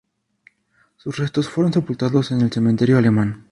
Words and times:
Sus 0.97 1.19
restos 1.19 1.47
fueron 1.47 1.71
sepultados 1.73 2.31
en 2.31 2.41
el 2.41 2.51
Cementerio 2.51 2.97
Alemán. 2.97 3.45